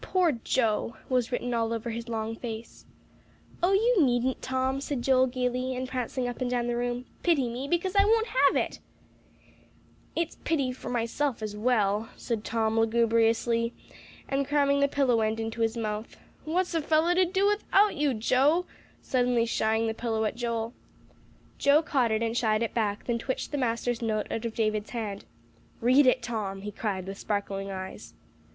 [0.03, 2.87] "Poor Joe!" was written all over his long face.
[3.61, 7.47] "Oh, you needn't, Tom," said Joel gaily, and prancing up and down the room, "pity
[7.47, 8.79] me, because I won't have it."
[10.15, 13.73] "It's pity for myself as well," said Tom lugubriously,
[14.27, 16.17] and cramming the pillow end into his mouth.
[16.45, 18.65] "What's a fellow to do without you, Joe?"
[19.03, 20.73] suddenly shying the pillow at Joel.
[21.59, 24.89] Joe caught it and shied it back, then twitched the master's note out of David's
[24.89, 25.25] hand.
[25.79, 28.15] "Read it, Tom," he cried, with sparkling eyes.